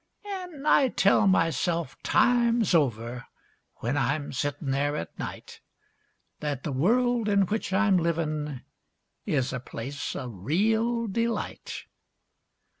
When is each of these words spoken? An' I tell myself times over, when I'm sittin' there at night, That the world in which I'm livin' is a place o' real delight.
An' 0.25 0.65
I 0.65 0.87
tell 0.87 1.27
myself 1.27 1.95
times 2.01 2.73
over, 2.73 3.27
when 3.81 3.95
I'm 3.97 4.33
sittin' 4.33 4.71
there 4.71 4.95
at 4.95 5.19
night, 5.19 5.61
That 6.39 6.63
the 6.63 6.71
world 6.71 7.29
in 7.29 7.41
which 7.43 7.71
I'm 7.71 7.97
livin' 7.97 8.63
is 9.27 9.53
a 9.53 9.59
place 9.59 10.15
o' 10.15 10.27
real 10.27 11.05
delight. 11.05 11.83